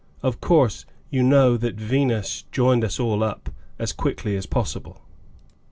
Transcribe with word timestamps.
Of 0.23 0.41
course 0.41 0.87
you 1.11 1.21
know 1.21 1.57
that 1.57 1.75
Venus 1.75 2.45
joined 2.51 2.83
us 2.83 2.99
all 2.99 3.23
up, 3.23 3.51
as 3.77 3.93
quickly 3.93 4.35
as 4.35 4.47
possible. 4.47 5.03